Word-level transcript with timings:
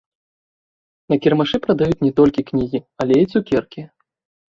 На 1.13 1.19
кірмашы 1.27 1.57
прадаюць 1.67 2.01
не 2.07 2.13
толькі 2.23 2.47
кнігі, 2.51 2.85
але 3.03 3.23
і 3.25 3.33
цукеркі. 3.33 3.91